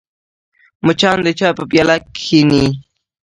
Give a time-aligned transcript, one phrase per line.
[0.85, 2.65] مچان د چای په پیاله کښېني